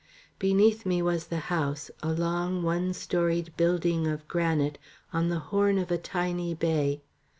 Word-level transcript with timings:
Beneath 0.39 0.83
me 0.83 0.99
was 1.03 1.27
the 1.27 1.37
house, 1.53 1.91
a 2.01 2.11
long 2.11 2.63
one 2.63 2.91
storied 2.91 3.55
building 3.55 4.07
of 4.07 4.27
granite, 4.27 4.79
on 5.13 5.29
the 5.29 5.37
horn 5.53 5.77
of 5.77 5.91
a 5.91 5.97
tiny 5.99 6.55
bay. 6.55 7.03